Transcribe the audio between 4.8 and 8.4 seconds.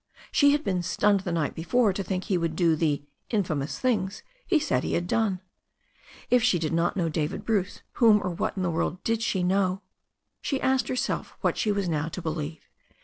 he had done. If she did not know David Bruce whom or